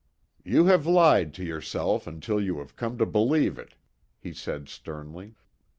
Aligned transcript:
"You 0.43 0.65
have 0.65 0.87
lied 0.87 1.31
to 1.35 1.43
yourself 1.43 2.07
until 2.07 2.41
you 2.41 2.57
have 2.57 2.75
come 2.75 2.97
to 2.97 3.05
believe 3.05 3.59
it," 3.59 3.75
he 4.17 4.33
said 4.33 4.67
sternly. 4.67 5.35